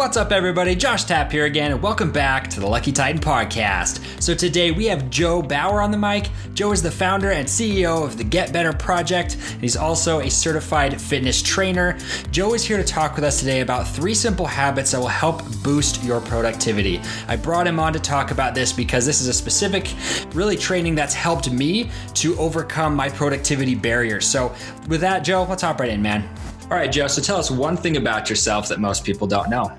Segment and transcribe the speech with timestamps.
[0.00, 0.74] What's up, everybody?
[0.74, 4.00] Josh Tapp here again, and welcome back to the Lucky Titan podcast.
[4.20, 6.30] So, today we have Joe Bauer on the mic.
[6.54, 10.30] Joe is the founder and CEO of the Get Better Project, and he's also a
[10.30, 11.98] certified fitness trainer.
[12.30, 15.42] Joe is here to talk with us today about three simple habits that will help
[15.62, 16.98] boost your productivity.
[17.28, 19.94] I brought him on to talk about this because this is a specific,
[20.32, 24.26] really, training that's helped me to overcome my productivity barriers.
[24.26, 24.54] So,
[24.88, 26.26] with that, Joe, let's hop right in, man.
[26.70, 27.08] All right, Joe.
[27.08, 29.76] So tell us one thing about yourself that most people don't know.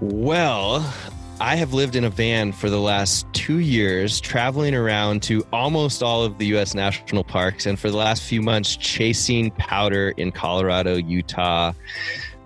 [0.00, 0.94] Well,
[1.40, 6.02] I have lived in a van for the last two years, traveling around to almost
[6.02, 6.74] all of the U.S.
[6.74, 11.72] national parks, and for the last few months, chasing powder in Colorado, Utah,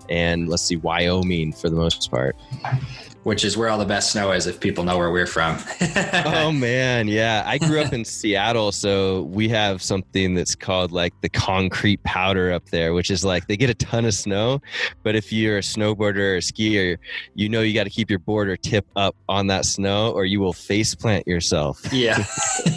[0.09, 2.35] and let's see, Wyoming for the most part
[3.25, 5.57] which is where all the best snow is if people know where we're from.
[6.25, 7.41] oh man, yeah.
[7.43, 12.53] I grew up in Seattle, so we have something that's called like the concrete powder
[12.53, 14.61] up there, which is like they get a ton of snow,
[15.01, 16.99] but if you're a snowboarder or a skier,
[17.33, 20.25] you know you got to keep your board or tip up on that snow or
[20.25, 21.81] you will face plant yourself.
[21.91, 22.23] yeah.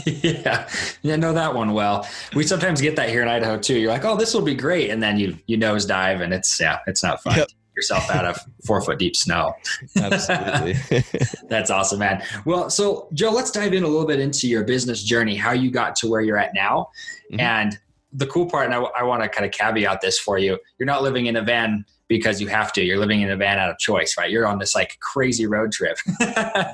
[0.06, 0.67] yeah.
[1.03, 2.08] Yeah, know that one well.
[2.34, 3.78] We sometimes get that here in Idaho too.
[3.78, 6.78] You're like, "Oh, this will be great." And then you you nosedive and it's yeah,
[6.86, 7.36] it's not fun.
[7.36, 7.48] Yep
[7.79, 9.55] yourself out of four foot deep snow.
[9.97, 11.05] Absolutely.
[11.48, 12.23] That's awesome, man.
[12.45, 15.70] Well, so Joe, let's dive in a little bit into your business journey, how you
[15.70, 16.91] got to where you're at now.
[17.31, 17.41] Mm-hmm.
[17.41, 17.79] And
[18.12, 20.87] the cool part, and I, I want to kind of caveat this for you you're
[20.87, 22.83] not living in a van because you have to.
[22.83, 24.31] You're living in a van out of choice, right?
[24.31, 25.98] You're on this like crazy road trip.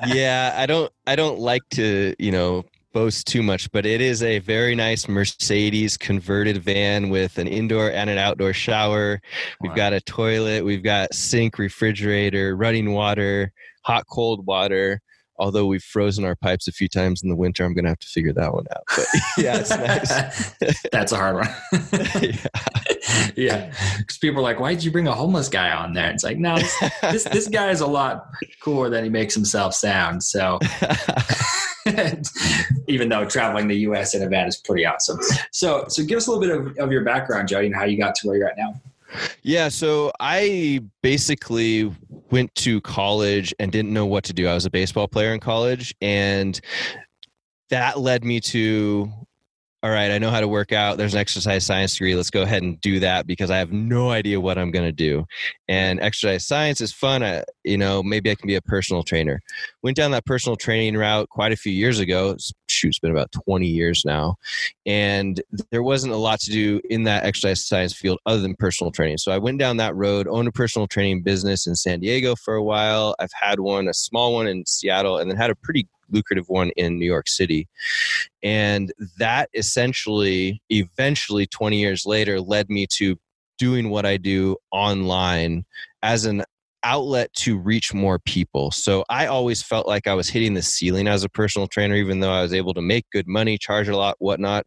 [0.07, 4.23] yeah, I don't I don't like to, you know, boast too much, but it is
[4.23, 9.19] a very nice Mercedes converted van with an indoor and an outdoor shower.
[9.59, 9.75] We've wow.
[9.75, 13.51] got a toilet, we've got sink, refrigerator, running water,
[13.83, 15.01] hot cold water.
[15.37, 17.99] Although we've frozen our pipes a few times in the winter, I'm going to have
[17.99, 18.83] to figure that one out.
[18.95, 19.05] But
[19.37, 20.81] yeah, it's nice.
[20.91, 21.49] That's a hard one.
[22.21, 23.31] yeah.
[23.35, 23.73] yeah.
[23.97, 26.09] Because people are like, why did you bring a homeless guy on there?
[26.11, 28.29] It's like, no, this, this, this guy is a lot
[28.61, 30.23] cooler than he makes himself sound.
[30.23, 30.59] So
[32.87, 34.15] even though traveling the U.S.
[34.15, 35.19] in a van is pretty awesome.
[35.51, 37.97] So, so give us a little bit of, of your background, Jody, and how you
[37.97, 38.73] got to where you're at now.
[39.43, 41.91] Yeah, so I basically
[42.31, 44.47] went to college and didn't know what to do.
[44.47, 46.59] I was a baseball player in college, and
[47.69, 49.11] that led me to
[49.85, 50.97] all right, I know how to work out.
[50.97, 52.15] There's an exercise science degree.
[52.15, 54.91] Let's go ahead and do that because I have no idea what I'm going to
[54.91, 55.27] do.
[55.67, 57.21] And exercise science is fun.
[57.21, 59.43] I, you know, maybe I can be a personal trainer.
[59.83, 62.35] Went down that personal training route quite a few years ago.
[62.75, 64.35] Shoot, it's been about 20 years now.
[64.85, 65.41] And
[65.71, 69.17] there wasn't a lot to do in that exercise science field other than personal training.
[69.17, 72.55] So I went down that road, owned a personal training business in San Diego for
[72.55, 73.15] a while.
[73.19, 76.71] I've had one, a small one in Seattle, and then had a pretty lucrative one
[76.75, 77.67] in New York City.
[78.43, 83.17] And that essentially, eventually, 20 years later, led me to
[83.57, 85.65] doing what I do online
[86.03, 86.43] as an
[86.85, 88.71] outlet to reach more people.
[88.71, 92.19] So I always felt like I was hitting the ceiling as a personal trainer, even
[92.19, 94.65] though I was able to make good money, charge a lot, whatnot.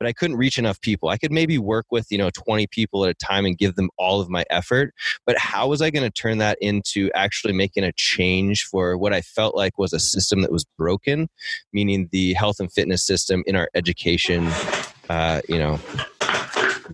[0.00, 1.10] But I couldn't reach enough people.
[1.10, 3.90] I could maybe work with, you know, 20 people at a time and give them
[3.98, 4.94] all of my effort.
[5.26, 9.12] But how was I going to turn that into actually making a change for what
[9.12, 11.28] I felt like was a system that was broken,
[11.72, 14.48] meaning the health and fitness system in our education,
[15.10, 15.78] uh, you know,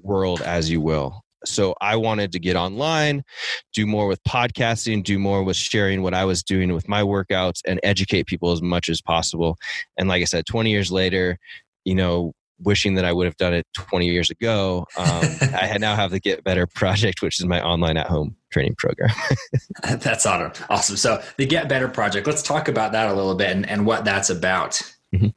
[0.03, 3.25] world, as you will so I wanted to get online,
[3.73, 7.61] do more with podcasting, do more with sharing what I was doing with my workouts
[7.67, 9.57] and educate people as much as possible.
[9.97, 11.39] And like I said, 20 years later,
[11.85, 15.07] you know, wishing that I would have done it 20 years ago, um,
[15.55, 19.11] I now have the Get Better project, which is my online at home training program.
[19.83, 20.53] that's awesome.
[20.71, 20.97] Awesome.
[20.97, 24.05] So the Get Better project, let's talk about that a little bit and, and what
[24.05, 24.81] that's about.
[25.15, 25.29] Mm-hmm.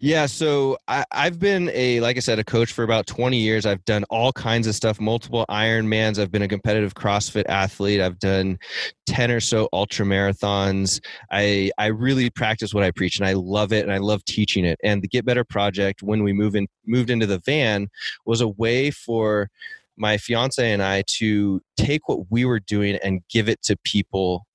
[0.00, 3.66] Yeah, so I, have been a, like I said, a coach for about 20 years.
[3.66, 6.18] I've done all kinds of stuff, multiple Ironmans.
[6.18, 8.00] I've been a competitive CrossFit athlete.
[8.00, 8.58] I've done
[9.06, 11.00] 10 or so ultra marathons.
[11.30, 14.64] I, I really practice what I preach and I love it and I love teaching
[14.64, 14.78] it.
[14.82, 17.88] And the Get Better Project, when we move in, moved into the van,
[18.24, 19.50] was a way for
[19.98, 24.46] my fiance and I to take what we were doing and give it to people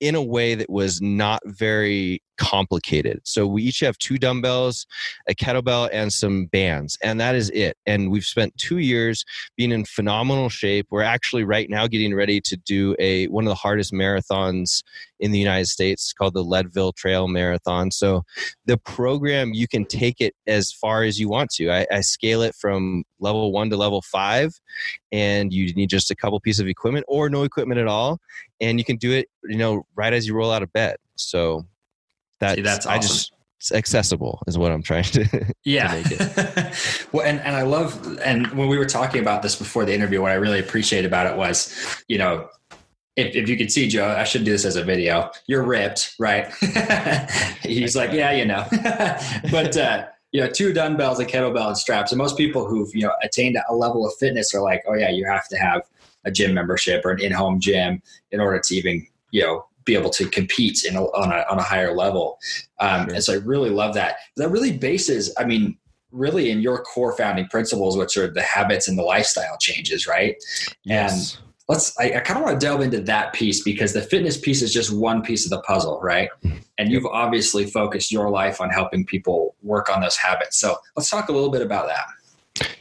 [0.00, 3.20] in a way that was not very complicated.
[3.24, 4.86] So we each have two dumbbells,
[5.28, 7.76] a kettlebell, and some bands, and that is it.
[7.86, 9.24] And we've spent two years
[9.56, 10.86] being in phenomenal shape.
[10.90, 14.82] We're actually right now getting ready to do a one of the hardest marathons
[15.20, 17.90] in the United States called the Leadville Trail Marathon.
[17.90, 18.22] So
[18.64, 21.70] the program you can take it as far as you want to.
[21.70, 24.58] I, I scale it from level one to level five,
[25.12, 28.18] and you need just a couple pieces of equipment or no equipment at all,
[28.62, 30.96] and you can do it, you know, right as you roll out of bed.
[31.16, 31.66] So
[32.40, 32.98] that's, See, that's awesome.
[32.98, 36.02] I just it's accessible is what I'm trying to yeah.
[36.02, 36.72] To
[37.12, 40.22] well, and and I love and when we were talking about this before the interview,
[40.22, 42.48] what I really appreciate about it was, you know,
[43.16, 45.30] if, if you could see Joe, I should do this as a video.
[45.46, 46.50] You're ripped, right?
[47.62, 48.66] He's like, yeah, you know.
[49.50, 52.12] but uh, you know, two dumbbells, a kettlebell, and straps.
[52.12, 55.10] And most people who've you know attained a level of fitness are like, oh yeah,
[55.10, 55.82] you have to have
[56.24, 58.00] a gym membership or an in-home gym
[58.30, 61.58] in order to even you know be able to compete in a, on a on
[61.58, 62.38] a higher level.
[62.78, 63.14] Um, sure.
[63.14, 64.16] And so I really love that.
[64.36, 65.34] That really bases.
[65.38, 65.76] I mean,
[66.12, 70.36] really in your core founding principles, which are the habits and the lifestyle changes, right?
[70.84, 71.12] Yes.
[71.12, 74.36] And let's I, I kind of want to delve into that piece because the fitness
[74.36, 76.28] piece is just one piece of the puzzle, right?
[76.78, 80.58] And you've obviously focused your life on helping people work on those habits.
[80.58, 82.04] So let's talk a little bit about that.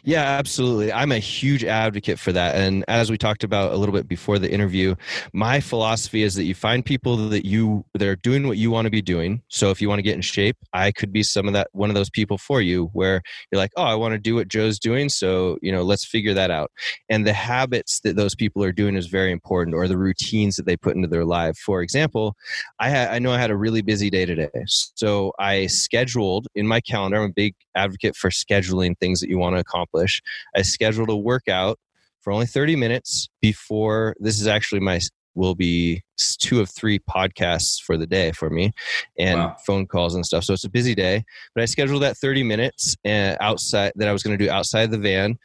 [0.03, 0.91] Yeah, absolutely.
[0.91, 2.55] I'm a huge advocate for that.
[2.55, 4.95] And as we talked about a little bit before the interview,
[5.33, 8.85] my philosophy is that you find people that you that are doing what you want
[8.85, 9.41] to be doing.
[9.49, 11.89] So if you want to get in shape, I could be some of that one
[11.89, 13.21] of those people for you where
[13.51, 16.33] you're like, "Oh, I want to do what Joe's doing, so, you know, let's figure
[16.33, 16.71] that out."
[17.09, 20.65] And the habits that those people are doing is very important or the routines that
[20.65, 21.57] they put into their life.
[21.57, 22.35] For example,
[22.79, 24.49] I had I know I had a really busy day today.
[24.65, 29.37] So I scheduled in my calendar, I'm a big advocate for scheduling things that you
[29.37, 30.21] want to accomplish.
[30.55, 31.79] I scheduled a workout
[32.21, 34.99] for only 30 minutes before this is actually my
[35.35, 36.03] will be
[36.39, 38.71] two of three podcasts for the day for me
[39.17, 39.55] and wow.
[39.65, 41.23] phone calls and stuff so it's a busy day
[41.53, 44.91] but i scheduled that 30 minutes uh, outside that i was going to do outside
[44.91, 45.37] the van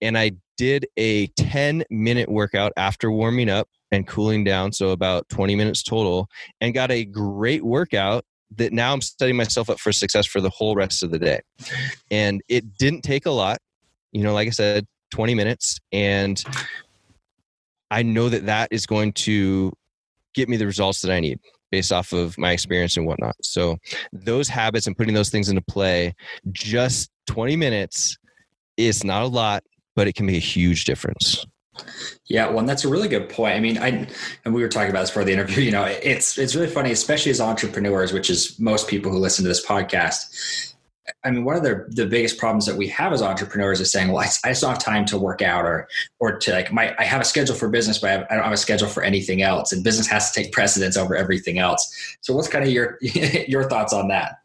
[0.00, 5.28] and i did a 10 minute workout after warming up and cooling down so about
[5.28, 6.28] 20 minutes total
[6.60, 8.24] and got a great workout
[8.56, 11.40] that now I'm setting myself up for success for the whole rest of the day.
[12.10, 13.58] And it didn't take a lot,
[14.12, 15.78] you know, like I said, 20 minutes.
[15.92, 16.42] And
[17.90, 19.72] I know that that is going to
[20.34, 21.38] get me the results that I need
[21.70, 23.34] based off of my experience and whatnot.
[23.42, 23.78] So
[24.12, 26.14] those habits and putting those things into play,
[26.52, 28.16] just 20 minutes
[28.76, 29.64] is not a lot,
[29.96, 31.46] but it can make a huge difference.
[32.26, 33.54] Yeah, well, and that's a really good point.
[33.54, 34.06] I mean, I
[34.44, 35.62] and we were talking about this for the interview.
[35.64, 39.42] You know, it's it's really funny, especially as entrepreneurs, which is most people who listen
[39.44, 40.71] to this podcast.
[41.24, 44.12] I mean, one of the the biggest problems that we have as entrepreneurs is saying,
[44.12, 45.88] "Well, I, I just don't have time to work out, or
[46.20, 48.44] or to like my I have a schedule for business, but I, have, I don't
[48.44, 52.16] have a schedule for anything else, and business has to take precedence over everything else."
[52.20, 54.41] So, what's kind of your your thoughts on that?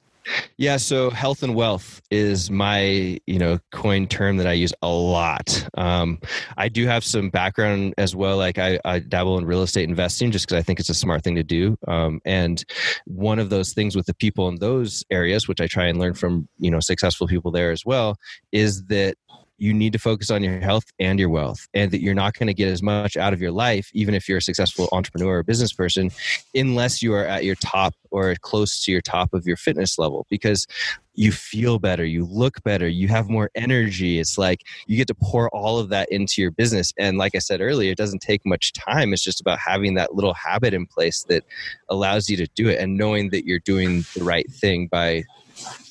[0.57, 4.89] Yeah, so health and wealth is my you know coin term that I use a
[4.89, 5.67] lot.
[5.77, 6.19] Um,
[6.57, 8.37] I do have some background as well.
[8.37, 11.23] Like I, I dabble in real estate investing just because I think it's a smart
[11.23, 11.77] thing to do.
[11.87, 12.63] Um, and
[13.05, 16.13] one of those things with the people in those areas, which I try and learn
[16.13, 18.17] from you know successful people there as well,
[18.51, 19.15] is that
[19.57, 22.47] you need to focus on your health and your wealth and that you're not going
[22.47, 25.43] to get as much out of your life even if you're a successful entrepreneur or
[25.43, 26.11] business person
[26.53, 30.25] unless you are at your top or close to your top of your fitness level
[30.29, 30.67] because
[31.13, 34.19] you feel better you look better you have more energy.
[34.19, 36.93] It's like you get to pour all of that into your business.
[36.97, 39.13] And like i said earlier it doesn't take much time.
[39.13, 41.43] It's just about having that little habit in place that
[41.89, 45.23] allows you to do it and knowing that you're doing the right thing by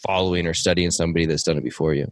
[0.07, 2.11] following or studying somebody that's done it before you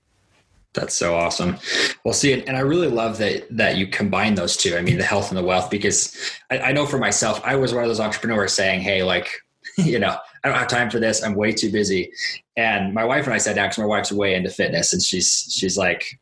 [0.75, 1.57] that's so awesome.
[2.05, 4.77] Well, see, and I really love that that you combine those two.
[4.77, 6.17] I mean, the health and the wealth, because
[6.51, 9.31] I, I know for myself, I was one of those entrepreneurs saying, "Hey, like,
[9.79, 11.23] you know, I don't have time for this.
[11.23, 12.13] I'm way too busy."
[12.57, 15.49] And my wife and I sat down because my wife's way into fitness, and she's
[15.51, 16.19] she's like,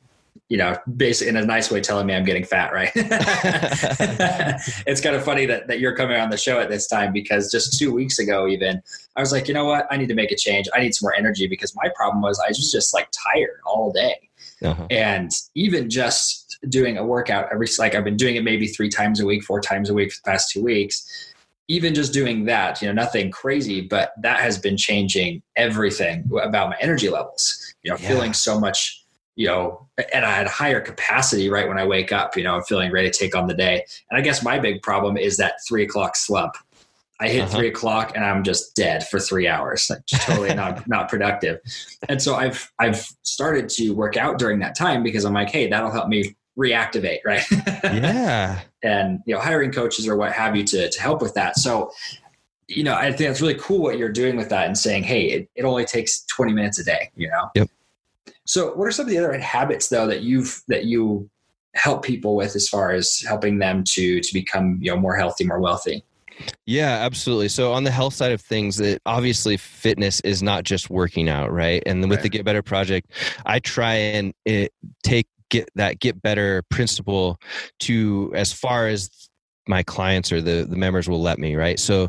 [0.53, 2.93] you know, basically in a nice way telling me I'm getting fat, right?
[4.87, 7.51] it's kind of funny that, that you're coming on the show at this time because
[7.51, 8.83] just two weeks ago, even,
[9.17, 9.87] I was like, you know what?
[9.91, 10.69] I need to make a change.
[10.75, 13.93] I need some more energy because my problem was I was just like tired all
[13.93, 14.29] day.
[14.65, 14.87] Uh-huh.
[14.91, 19.21] And even just doing a workout every, like I've been doing it maybe three times
[19.21, 21.33] a week, four times a week for the past two weeks.
[21.69, 26.71] Even just doing that, you know, nothing crazy, but that has been changing everything about
[26.71, 27.75] my energy levels.
[27.83, 28.09] You know, yeah.
[28.09, 29.05] feeling so much,
[29.37, 32.37] you know, and I had higher capacity right when I wake up.
[32.37, 33.85] You know, I'm feeling ready to take on the day.
[34.11, 36.57] And I guess my big problem is that three o'clock slump
[37.23, 37.57] I hit uh-huh.
[37.57, 41.61] three o'clock and I'm just dead for three hours, like totally not not productive.
[42.09, 45.71] And so I've I've started to work out during that time because I'm like, hey,
[45.71, 47.45] that'll help me reactivate, right?
[47.85, 48.61] yeah.
[48.83, 51.57] and you know, hiring coaches or what have you to to help with that.
[51.59, 51.93] So,
[52.67, 55.27] you know, I think it's really cool what you're doing with that and saying, hey,
[55.27, 57.51] it, it only takes 20 minutes a day, you know?
[57.55, 57.69] Yep.
[58.47, 61.31] So what are some of the other habits though that you've that you
[61.75, 65.45] help people with as far as helping them to to become, you know, more healthy,
[65.45, 66.05] more wealthy?
[66.67, 67.49] Yeah, absolutely.
[67.49, 71.53] So on the health side of things, that obviously fitness is not just working out,
[71.53, 71.83] right?
[71.87, 72.23] And with right.
[72.23, 73.11] the Get Better project,
[73.45, 77.39] I try and it, eh, take get that get better principle
[77.81, 79.11] to as far as
[79.69, 81.79] my clients or the the members will let me right?
[81.79, 82.09] So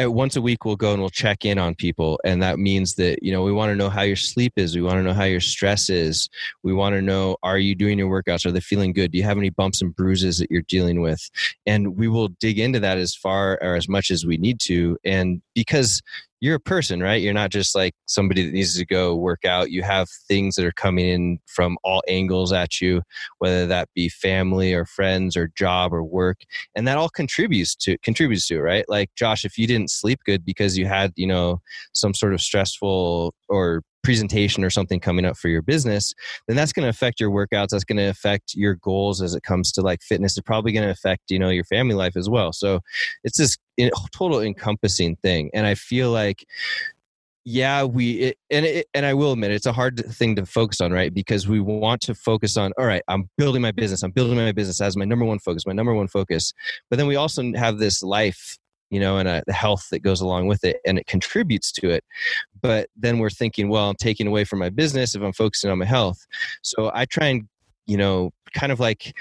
[0.00, 2.94] uh, once a week we'll go and we'll check in on people and that means
[2.94, 5.12] that you know we want to know how your sleep is we want to know
[5.12, 6.28] how your stress is
[6.62, 9.24] we want to know are you doing your workouts are they feeling good do you
[9.24, 11.30] have any bumps and bruises that you're dealing with?
[11.66, 14.96] And we will dig into that as far or as much as we need to
[15.04, 16.02] and because
[16.40, 17.20] you're a person, right?
[17.20, 19.70] You're not just like somebody that needs to go work out.
[19.70, 23.02] You have things that are coming in from all angles at you,
[23.38, 26.38] whether that be family or friends or job or work,
[26.74, 28.88] and that all contributes to contributes to right?
[28.88, 31.60] Like Josh, if you didn't sleep good because you had, you know,
[31.92, 36.14] some sort of stressful or presentation or something coming up for your business,
[36.48, 37.68] then that's going to affect your workouts.
[37.68, 40.36] That's going to affect your goals as it comes to like fitness.
[40.36, 42.52] It's probably going to affect, you know, your family life as well.
[42.52, 42.80] So
[43.24, 43.58] it's this
[44.12, 45.50] total encompassing thing.
[45.54, 46.44] And I feel like,
[47.44, 50.80] yeah, we, it, and it, and I will admit it's a hard thing to focus
[50.80, 51.12] on, right?
[51.12, 54.02] Because we want to focus on, all right, I'm building my business.
[54.02, 56.52] I'm building my business as my number one focus, my number one focus.
[56.90, 58.58] But then we also have this life
[58.90, 61.90] you know, and a, the health that goes along with it, and it contributes to
[61.90, 62.04] it.
[62.60, 65.78] But then we're thinking, well, I'm taking away from my business if I'm focusing on
[65.78, 66.26] my health.
[66.62, 67.48] So I try and,
[67.86, 69.14] you know, kind of like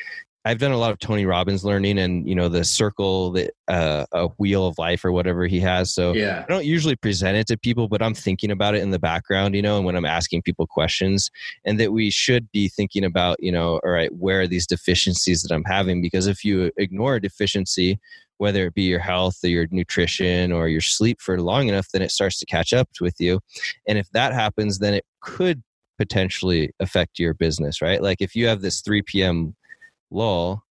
[0.49, 4.07] I've done a lot of Tony Robbins learning and you know the circle that uh,
[4.11, 5.93] a wheel of life or whatever he has.
[5.93, 6.43] So yeah.
[6.43, 9.53] I don't usually present it to people, but I'm thinking about it in the background,
[9.53, 11.29] you know, and when I'm asking people questions,
[11.65, 15.43] and that we should be thinking about, you know, all right, where are these deficiencies
[15.43, 16.01] that I'm having?
[16.01, 17.99] Because if you ignore a deficiency,
[18.39, 22.01] whether it be your health or your nutrition or your sleep for long enough, then
[22.01, 23.39] it starts to catch up with you.
[23.87, 25.61] And if that happens, then it could
[25.99, 28.01] potentially affect your business, right?
[28.01, 29.53] Like if you have this 3 p.m.
[30.11, 30.63] lull,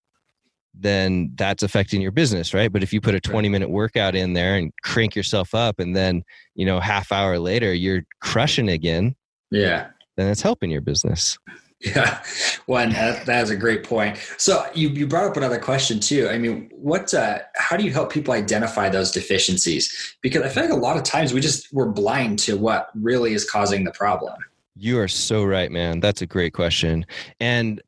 [0.74, 2.72] then that's affecting your business, right?
[2.72, 5.96] But if you put a 20 minute workout in there and crank yourself up and
[5.96, 6.24] then,
[6.56, 9.16] you know, half hour later you're crushing again.
[9.52, 9.88] Yeah.
[10.18, 11.38] Then it's helping your business.
[11.80, 12.24] Yeah,
[12.66, 14.18] one that, that is a great point.
[14.38, 16.28] So you you brought up another question too.
[16.28, 17.14] I mean, what?
[17.14, 20.16] Uh, how do you help people identify those deficiencies?
[20.24, 23.34] Because I feel like a lot of times we just we're blind to what really
[23.34, 24.34] is causing the problem.
[24.76, 26.00] You are so right, man.
[26.00, 27.06] That's a great question,
[27.40, 27.80] and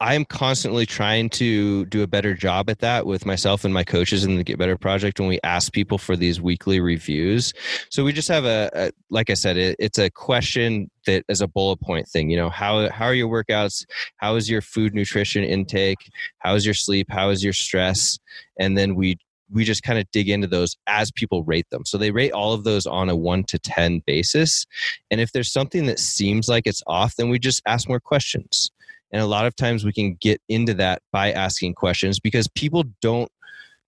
[0.00, 4.24] I'm constantly trying to do a better job at that with myself and my coaches
[4.24, 7.52] in the Get Better Project when we ask people for these weekly reviews.
[7.90, 11.42] So we just have a, a like I said, it, it's a question that is
[11.42, 12.30] a bullet point thing.
[12.30, 13.84] You know, how how are your workouts?
[14.16, 16.10] How is your food nutrition intake?
[16.38, 17.08] How is your sleep?
[17.10, 18.18] How is your stress?
[18.58, 19.18] And then we
[19.50, 21.84] we just kind of dig into those as people rate them.
[21.84, 24.66] So they rate all of those on a one to 10 basis.
[25.10, 28.70] And if there's something that seems like it's off, then we just ask more questions.
[29.12, 32.84] And a lot of times we can get into that by asking questions because people
[33.02, 33.30] don't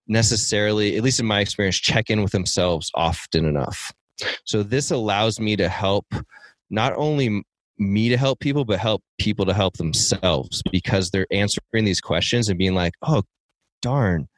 [0.08, 3.92] necessarily, at least in my experience, check in with themselves often enough.
[4.44, 6.06] So this allows me to help
[6.70, 7.42] not only
[7.78, 12.48] me to help people, but help people to help themselves because they're answering these questions
[12.48, 13.22] and being like, oh,
[13.80, 14.28] darn,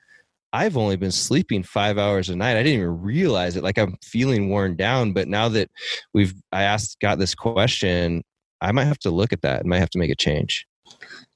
[0.52, 2.56] I've only been sleeping five hours a night.
[2.56, 3.64] I didn't even realize it.
[3.64, 5.12] Like I'm feeling worn down.
[5.12, 5.68] But now that
[6.12, 8.22] we've, I asked, got this question,
[8.60, 9.60] I might have to look at that.
[9.60, 10.64] and might have to make a change.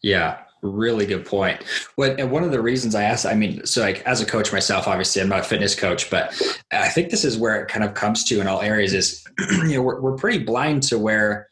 [0.02, 1.62] Yeah, really good point.
[1.96, 4.52] What and one of the reasons I asked, I mean, so like as a coach
[4.52, 6.40] myself, obviously I'm not a fitness coach, but
[6.72, 9.74] I think this is where it kind of comes to in all areas is, you
[9.74, 11.48] know, we're, we're pretty blind to where,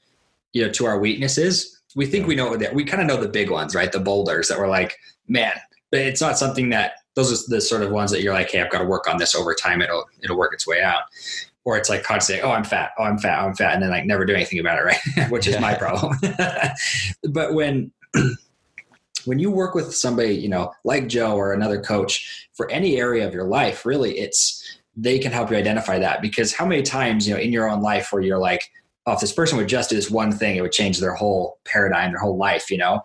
[0.52, 1.80] you know, to our weaknesses.
[1.94, 3.90] We think we know that we kind of know the big ones, right?
[3.90, 4.98] The boulders that we're like,
[5.28, 5.54] man,
[5.90, 8.60] but it's not something that those are the sort of ones that you're like, hey,
[8.60, 9.80] I've got to work on this over time.
[9.80, 11.04] It'll it'll work its way out
[11.66, 13.90] or it's like constantly, oh, I'm fat, oh, I'm fat, oh, I'm fat, and then
[13.90, 15.30] like never do anything about it, right?
[15.30, 16.16] Which is my problem.
[17.28, 17.90] but when
[19.24, 23.26] when you work with somebody, you know, like Joe or another coach for any area
[23.26, 27.26] of your life, really, it's they can help you identify that because how many times,
[27.26, 28.70] you know, in your own life where you're like,
[29.04, 31.58] oh, if this person would just do this one thing, it would change their whole
[31.64, 33.02] paradigm, their whole life, you know?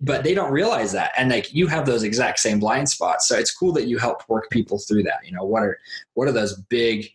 [0.00, 1.10] But they don't realize that.
[1.16, 3.26] And like you have those exact same blind spots.
[3.26, 5.20] So it's cool that you help work people through that.
[5.24, 5.78] You know, what are
[6.14, 7.08] what are those big,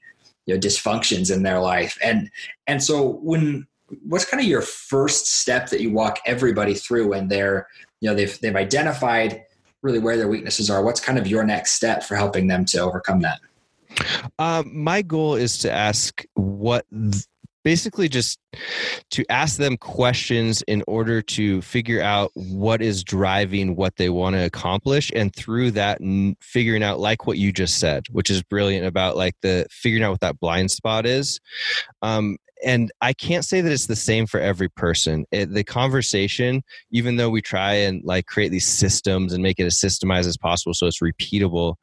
[0.45, 1.97] you know, dysfunctions in their life?
[2.03, 2.29] And
[2.67, 3.67] and so when
[4.07, 7.67] what's kind of your first step that you walk everybody through when they're
[7.99, 9.43] you know they've they've identified
[9.81, 12.79] really where their weaknesses are what's kind of your next step for helping them to
[12.79, 13.39] overcome that
[14.39, 17.25] um, my goal is to ask what th-
[17.63, 18.39] basically just
[19.11, 24.35] to ask them questions in order to figure out what is driving what they want
[24.35, 25.99] to accomplish and through that
[26.41, 30.11] figuring out like what you just said which is brilliant about like the figuring out
[30.11, 31.39] what that blind spot is
[32.01, 35.25] um, and I can't say that it's the same for every person.
[35.31, 39.65] It, the conversation, even though we try and like create these systems and make it
[39.65, 41.75] as systemized as possible so it's repeatable,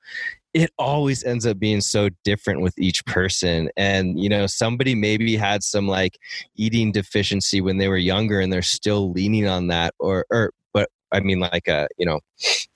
[0.58, 3.70] it always ends up being so different with each person.
[3.76, 6.18] And, you know, somebody maybe had some like
[6.56, 10.90] eating deficiency when they were younger and they're still leaning on that or, or, but
[11.12, 12.20] I mean like a you know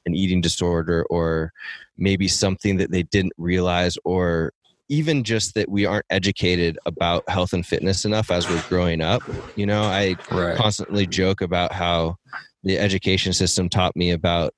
[0.06, 1.52] an eating disorder or
[1.98, 4.52] maybe something that they didn't realize or
[4.88, 9.22] even just that we aren't educated about health and fitness enough as we're growing up.
[9.56, 10.56] You know, I right.
[10.56, 12.16] constantly joke about how
[12.62, 14.54] the education system taught me about,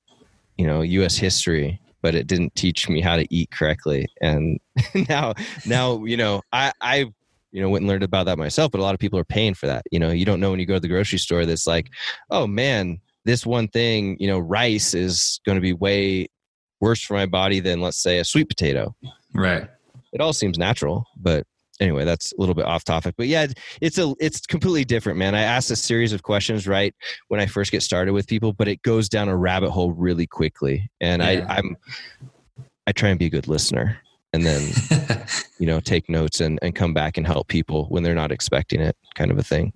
[0.57, 4.05] you know, US history, but it didn't teach me how to eat correctly.
[4.21, 4.59] And
[5.09, 5.33] now
[5.65, 7.05] now, you know, I I
[7.51, 9.55] you know went and learned about that myself, but a lot of people are paying
[9.55, 9.81] for that.
[9.89, 11.89] You know, you don't know when you go to the grocery store that's like,
[12.29, 16.27] oh man, this one thing, you know, rice is going to be way
[16.79, 18.95] worse for my body than let's say a sweet potato.
[19.33, 19.67] Right
[20.15, 21.45] it all seems natural but
[21.79, 23.47] anyway that's a little bit off topic but yeah
[23.81, 26.95] it's a it's completely different man i ask a series of questions right
[27.27, 30.27] when i first get started with people but it goes down a rabbit hole really
[30.27, 31.45] quickly and yeah.
[31.49, 31.75] i i'm
[32.87, 33.97] i try and be a good listener
[34.33, 34.71] and then
[35.59, 38.79] you know take notes and, and come back and help people when they're not expecting
[38.79, 39.73] it kind of a thing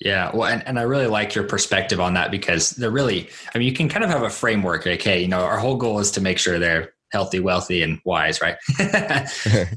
[0.00, 3.58] yeah, well, and, and I really like your perspective on that because they're really, I
[3.58, 4.86] mean, you can kind of have a framework.
[4.86, 8.40] Okay, you know, our whole goal is to make sure they're healthy, wealthy, and wise,
[8.40, 8.56] right?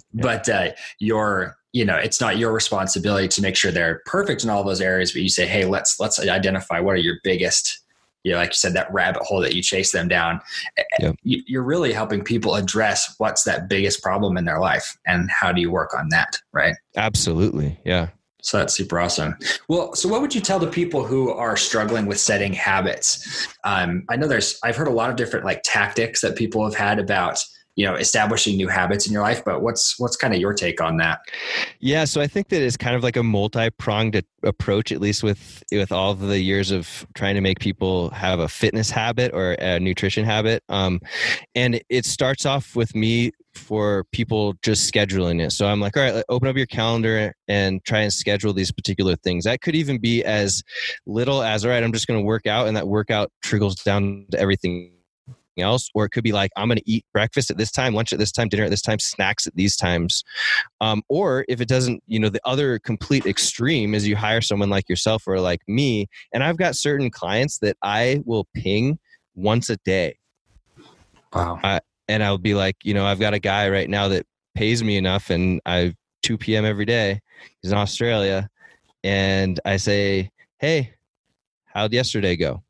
[0.14, 4.50] But uh, your, you know, it's not your responsibility to make sure they're perfect in
[4.50, 5.12] all those areas.
[5.12, 7.80] But you say, hey, let's let's identify what are your biggest,
[8.24, 10.40] you know, like you said, that rabbit hole that you chase them down.
[11.00, 11.16] Yep.
[11.24, 15.62] You're really helping people address what's that biggest problem in their life, and how do
[15.62, 16.76] you work on that, right?
[16.96, 18.10] Absolutely, yeah.
[18.44, 19.36] So that's super awesome.
[19.70, 23.48] Well, so what would you tell the people who are struggling with setting habits?
[23.64, 26.76] Um, I know there's, I've heard a lot of different like tactics that people have
[26.76, 27.44] had about
[27.76, 30.80] you know establishing new habits in your life but what's what's kind of your take
[30.80, 31.22] on that
[31.80, 35.64] yeah so i think that it's kind of like a multi-pronged approach at least with
[35.72, 39.80] with all the years of trying to make people have a fitness habit or a
[39.80, 41.00] nutrition habit um,
[41.56, 45.52] and it starts off with me for people just scheduling it.
[45.52, 49.16] So I'm like, all right, open up your calendar and try and schedule these particular
[49.18, 49.46] things.
[49.46, 50.64] That could even be as
[51.06, 54.26] little as, all right, I'm just going to work out, and that workout trickles down
[54.32, 54.92] to everything
[55.62, 58.12] else or it could be like i'm going to eat breakfast at this time lunch
[58.12, 60.24] at this time dinner at this time snacks at these times
[60.82, 64.70] um, or if it doesn't you know the other complete extreme is you hire someone
[64.70, 68.98] like yourself or like me and i've got certain clients that i will ping
[69.36, 70.18] once a day
[71.34, 74.26] wow uh, and I'll be like, you know, I've got a guy right now that
[74.56, 75.94] pays me enough, and I
[76.24, 76.66] 2 p.m.
[76.66, 77.20] every day.
[77.62, 78.50] He's in Australia,
[79.04, 80.94] and I say, hey,
[81.66, 82.64] how'd yesterday go?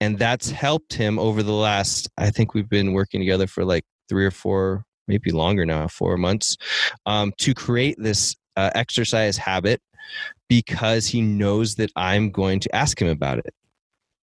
[0.00, 2.08] And that's helped him over the last.
[2.16, 6.16] I think we've been working together for like three or four, maybe longer now, four
[6.16, 6.56] months,
[7.06, 9.80] um, to create this uh, exercise habit
[10.48, 13.54] because he knows that I'm going to ask him about it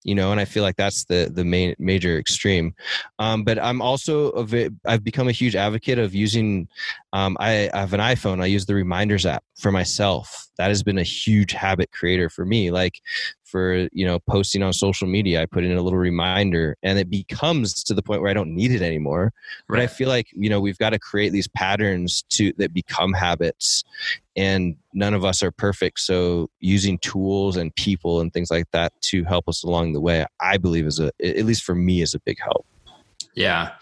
[0.08, 2.74] you know and i feel like that's the the main major extreme.
[3.20, 6.68] Um, but i'm also a bit, i've become a huge advocate of using
[7.14, 8.42] um, I, I have an iphone.
[8.42, 10.48] I use the reminders app for myself.
[10.58, 12.70] That has been a huge habit creator for me.
[12.70, 13.02] Like
[13.48, 17.10] for you know posting on social media i put in a little reminder and it
[17.10, 19.34] becomes to the point where i don't need it anymore.
[19.68, 19.78] Right.
[19.78, 23.14] but i feel like you know we've got to create these patterns to that become
[23.14, 23.84] habits
[24.36, 26.00] and none of us are perfect.
[26.00, 30.26] So using tools and people and things like that to help us along the way
[30.40, 32.66] i believe is a at least for me is a big help.
[33.34, 33.74] Yeah.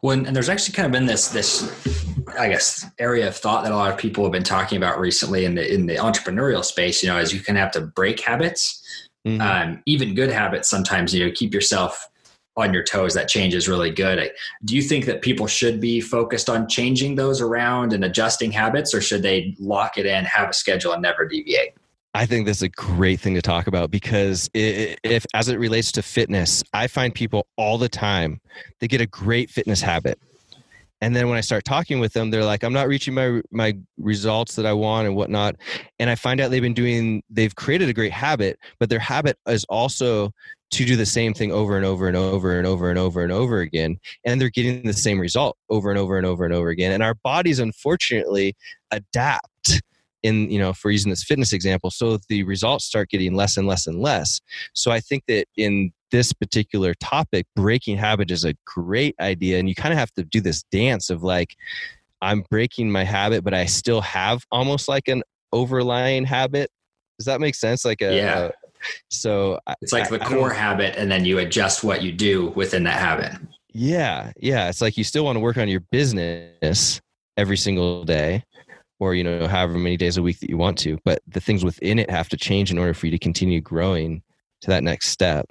[0.00, 3.72] When and there's actually kind of been this this i guess area of thought that
[3.72, 7.02] a lot of people have been talking about recently in the in the entrepreneurial space
[7.02, 8.81] you know is you can have to break habits
[9.26, 9.40] Mm-hmm.
[9.40, 12.08] Um, even good habits sometimes you know keep yourself
[12.56, 13.14] on your toes.
[13.14, 14.30] That change is really good.
[14.64, 18.92] Do you think that people should be focused on changing those around and adjusting habits,
[18.94, 21.74] or should they lock it in, have a schedule, and never deviate?
[22.14, 25.90] I think this is a great thing to talk about because if, as it relates
[25.92, 28.40] to fitness, I find people all the time
[28.80, 30.18] they get a great fitness habit
[31.02, 33.76] and then when i start talking with them they're like i'm not reaching my my
[33.98, 35.56] results that i want and whatnot.
[35.98, 39.36] And i find out they've been doing they've created a great habit but their habit
[39.46, 40.32] is also
[40.72, 43.30] to do the same thing over and over and over and over and over and
[43.30, 43.98] over again.
[44.24, 46.92] And they're getting the same result over and over and over and over again.
[46.92, 48.56] And our bodies unfortunately
[48.90, 49.82] adapt
[50.22, 53.56] in you know if we're using this fitness example so the results start getting less
[53.56, 54.40] and less and less.
[54.74, 59.68] So i think that in this particular topic breaking habit is a great idea and
[59.68, 61.56] you kind of have to do this dance of like
[62.20, 66.70] i'm breaking my habit but i still have almost like an overlying habit.
[67.18, 67.84] Does that make sense?
[67.84, 68.50] Like a yeah.
[69.10, 72.84] so it's like I, the core habit and then you adjust what you do within
[72.84, 73.32] that habit.
[73.72, 74.68] Yeah yeah.
[74.68, 77.00] It's like you still want to work on your business
[77.36, 78.44] every single day
[79.02, 81.64] or you know however many days a week that you want to but the things
[81.64, 84.22] within it have to change in order for you to continue growing
[84.60, 85.50] to that next step.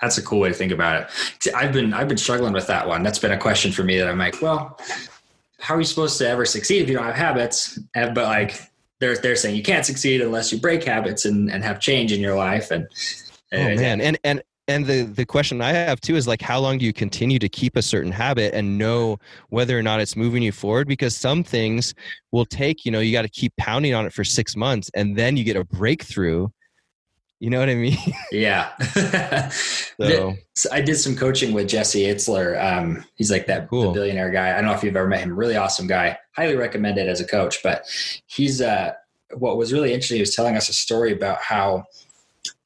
[0.00, 1.54] That's a cool way to think about it.
[1.54, 3.02] I've been i've been struggling with that one.
[3.02, 4.78] That's been a question for me that i'm like well
[5.62, 7.78] how are you supposed to ever succeed if you don't have habits?
[7.94, 8.60] But like
[8.98, 12.20] they're they're saying you can't succeed unless you break habits and, and have change in
[12.20, 12.86] your life and,
[13.52, 14.00] oh, and oh man.
[14.00, 16.92] And and and the the question I have too is like, how long do you
[16.92, 19.18] continue to keep a certain habit and know
[19.50, 20.88] whether or not it's moving you forward?
[20.88, 21.94] Because some things
[22.30, 25.16] will take, you know, you got to keep pounding on it for six months, and
[25.16, 26.48] then you get a breakthrough.
[27.40, 27.98] You know what I mean?
[28.32, 28.70] Yeah.
[30.54, 32.62] So I did some coaching with Jesse Itzler.
[32.62, 33.92] Um, he's like that Cool.
[33.92, 34.50] billionaire guy.
[34.52, 35.36] I don't know if you've ever met him.
[35.36, 36.18] Really awesome guy.
[36.36, 37.62] Highly recommended as a coach.
[37.62, 37.84] But
[38.26, 38.92] he's uh,
[39.34, 40.16] what was really interesting.
[40.16, 41.84] He was telling us a story about how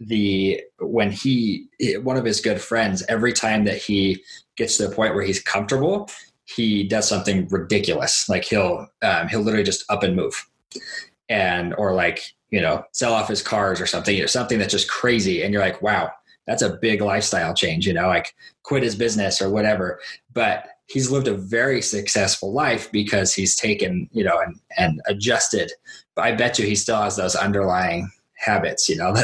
[0.01, 1.67] the when he
[2.03, 4.23] one of his good friends every time that he
[4.57, 6.09] gets to the point where he's comfortable
[6.47, 8.29] he does something ridiculous.
[8.29, 10.47] Like he'll um, he'll literally just up and move.
[11.29, 14.73] And or like you know sell off his cars or something you know something that's
[14.73, 15.43] just crazy.
[15.43, 16.11] And you're like wow
[16.47, 20.01] that's a big lifestyle change you know like quit his business or whatever.
[20.33, 25.73] But he's lived a very successful life because he's taken you know and and adjusted.
[26.15, 29.12] But i bet you he still has those underlying habits you know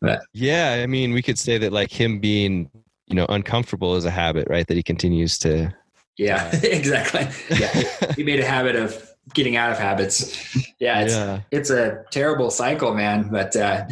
[0.00, 2.70] that yeah, I mean, we could say that like him being,
[3.08, 4.66] you know, uncomfortable is a habit, right?
[4.66, 5.74] That he continues to.
[6.18, 7.26] yeah exactly
[7.58, 7.82] yeah
[8.16, 10.36] he made a habit of getting out of habits
[10.80, 11.40] yeah it's yeah.
[11.52, 13.84] it's a terrible cycle man but uh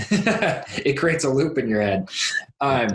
[0.85, 2.09] it creates a loop in your head
[2.61, 2.89] um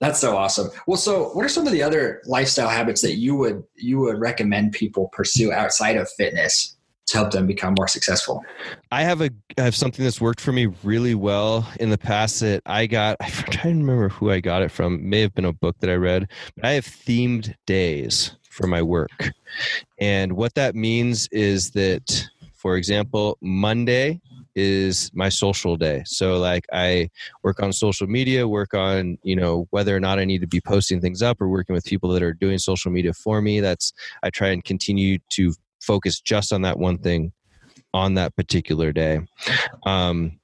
[0.00, 3.34] that's so awesome well so what are some of the other lifestyle habits that you
[3.34, 6.75] would you would recommend people pursue outside of fitness
[7.06, 8.44] to help them become more successful
[8.92, 12.40] I have a I have something that's worked for me really well in the past
[12.40, 13.16] that I got.
[13.20, 14.96] I'm trying to remember who I got it from.
[14.96, 16.28] It may have been a book that I read.
[16.56, 19.30] But I have themed days for my work,
[19.98, 24.20] and what that means is that, for example, Monday
[24.54, 26.02] is my social day.
[26.06, 27.10] So like I
[27.42, 30.62] work on social media, work on, you know, whether or not I need to be
[30.62, 33.60] posting things up or working with people that are doing social media for me.
[33.60, 33.92] That's
[34.22, 35.52] I try and continue to
[35.86, 37.32] focus just on that one thing
[37.94, 39.20] on that particular day.
[39.86, 40.38] Um,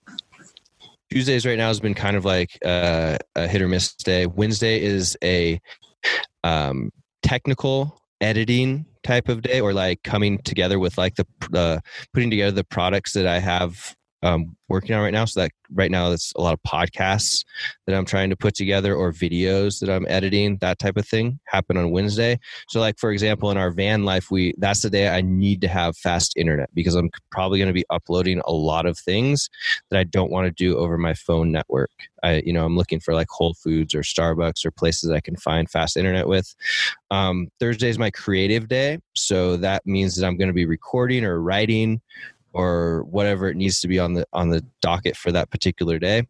[1.11, 4.25] Tuesdays right now has been kind of like uh, a hit or miss day.
[4.27, 5.61] Wednesday is a
[6.43, 6.91] um,
[7.23, 11.81] technical editing type of day, or like coming together with like the uh,
[12.15, 15.25] putting together the products that I have um, working on right now.
[15.25, 17.45] So that right now, that's a lot of podcasts
[17.87, 20.59] that I'm trying to put together, or videos that I'm editing.
[20.61, 22.39] That type of thing happen on Wednesday.
[22.69, 25.69] So, like for example, in our van life, we that's the day I need to
[25.69, 29.49] have fast internet because I'm probably going to be uploading a lot of things
[29.91, 31.91] that I don't want to do over my phone network.
[32.23, 35.37] I, you know, I'm looking for like Whole Foods or Starbucks or places I can
[35.37, 36.55] find fast internet with.
[37.11, 41.25] Um, Thursday is my creative day, so that means that I'm going to be recording
[41.25, 42.01] or writing
[42.53, 46.27] or whatever it needs to be on the on the docket for that particular day.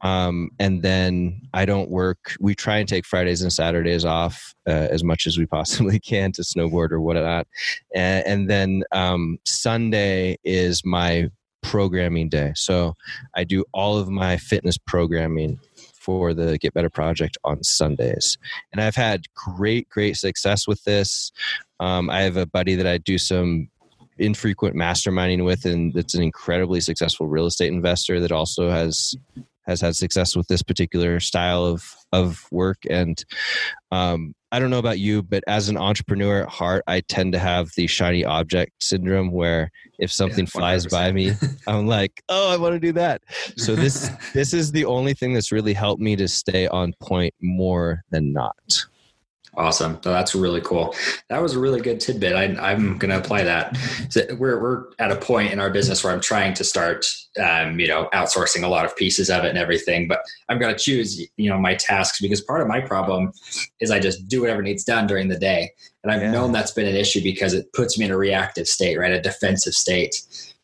[0.00, 2.34] Um, and then I don't work.
[2.40, 6.32] We try and take Fridays and Saturdays off uh, as much as we possibly can
[6.32, 7.46] to snowboard or whatnot.
[7.94, 11.30] And, and then um, Sunday is my
[11.62, 12.52] programming day.
[12.56, 12.94] So
[13.34, 15.60] I do all of my fitness programming
[16.02, 18.36] for the Get Better Project on Sundays.
[18.72, 21.30] And I've had great, great success with this.
[21.78, 23.68] Um, I have a buddy that I do some
[24.22, 29.14] infrequent masterminding with, and that's an incredibly successful real estate investor that also has
[29.64, 32.78] has had success with this particular style of of work.
[32.90, 33.22] And
[33.90, 37.38] um, I don't know about you, but as an entrepreneur at heart, I tend to
[37.38, 41.32] have the shiny object syndrome, where if something Yeah, flies by me,
[41.66, 43.22] I'm like, oh, I want to do that.
[43.56, 47.34] So this this is the only thing that's really helped me to stay on point
[47.40, 48.84] more than not.
[49.54, 50.00] Awesome.
[50.02, 50.94] No, that's really cool.
[51.28, 52.34] That was a really good tidbit.
[52.34, 53.76] I, I'm going to apply that.
[54.08, 57.04] So we're, we're at a point in our business where I'm trying to start,
[57.38, 60.74] um, you know, outsourcing a lot of pieces of it and everything, but I'm going
[60.74, 63.30] to choose, you know, my tasks because part of my problem
[63.80, 65.70] is I just do whatever needs done during the day.
[66.02, 66.30] And I've Yeah.
[66.30, 69.12] known that's been an issue because it puts me in a reactive state, right?
[69.12, 70.14] A defensive state.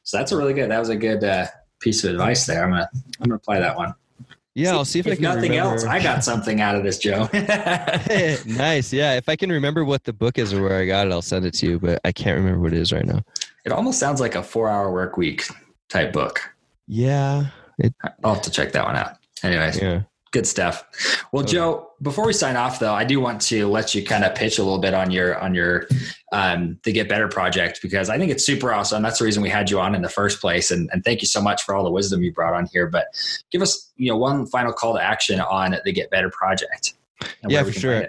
[0.02, 1.46] So that's a really good, that was a good uh,
[1.80, 2.64] piece of advice there.
[2.64, 3.94] I'm going to, I'm going to apply that one.
[4.58, 5.74] Yeah, I'll see if, I can nothing remember.
[5.74, 7.28] else, I got something out of this, Joe.
[8.46, 8.92] nice.
[8.92, 9.14] Yeah.
[9.14, 11.46] If I can remember what the book is or where I got it, I'll send
[11.46, 13.22] it to you, but I can't remember what it is right now.
[13.64, 15.44] It almost sounds like a four hour work week
[15.88, 16.40] type book.
[16.88, 17.46] Yeah.
[18.24, 19.12] I'll have to check that one out.
[19.44, 20.02] Anyways, Yeah.
[20.30, 20.84] Good stuff.
[21.32, 21.52] Well, Okay.
[21.52, 24.58] Joe, before we sign off though, I do want to let you kind of pitch
[24.58, 25.88] a little bit on your on your
[26.32, 29.02] um the Get Better project because I think it's super awesome.
[29.02, 30.70] That's the reason we had you on in the first place.
[30.70, 32.86] And, and thank you so much for all the wisdom you brought on here.
[32.86, 33.06] But
[33.50, 36.94] give us, you know, one final call to action on the Get Better project.
[37.48, 38.08] Yeah, for sure.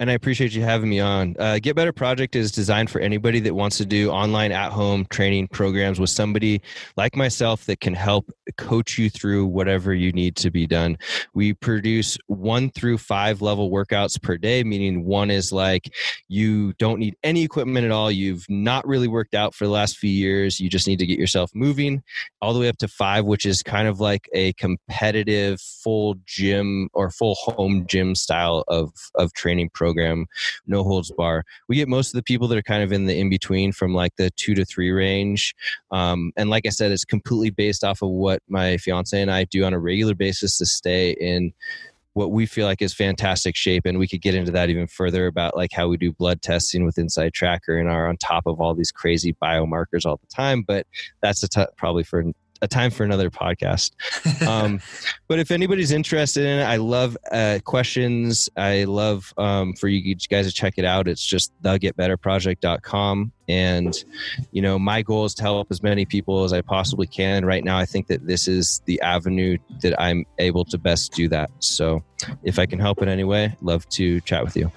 [0.00, 1.36] And I appreciate you having me on.
[1.38, 5.04] Uh, Get Better Project is designed for anybody that wants to do online at home
[5.10, 6.62] training programs with somebody
[6.96, 10.96] like myself that can help coach you through whatever you need to be done.
[11.34, 15.94] We produce one through five level workouts per day, meaning one is like
[16.28, 18.10] you don't need any equipment at all.
[18.10, 20.58] You've not really worked out for the last few years.
[20.58, 22.02] You just need to get yourself moving,
[22.40, 26.88] all the way up to five, which is kind of like a competitive full gym
[26.94, 30.26] or full home gym style of, of training program program,
[30.66, 31.44] no holds bar.
[31.68, 33.94] We get most of the people that are kind of in the in between from
[33.94, 35.54] like the two to three range.
[35.90, 39.44] Um, and like I said, it's completely based off of what my fiance and I
[39.44, 41.52] do on a regular basis to stay in
[42.14, 45.26] what we feel like is fantastic shape and we could get into that even further
[45.26, 48.74] about like how we do blood testing with InsideTracker and are on top of all
[48.74, 50.88] these crazy biomarkers all the time but
[51.22, 52.24] that's a t- probably for
[52.62, 53.92] a time for another podcast.
[54.46, 54.80] Um,
[55.28, 58.48] but if anybody's interested in it, I love uh, questions.
[58.56, 61.08] I love um, for you guys to check it out.
[61.08, 63.32] It's just thegetbetterproject.com.
[63.48, 64.04] And,
[64.52, 67.44] you know, my goal is to help as many people as I possibly can.
[67.44, 71.28] Right now, I think that this is the avenue that I'm able to best do
[71.28, 71.50] that.
[71.58, 72.04] So
[72.44, 74.70] if I can help in any way, love to chat with you.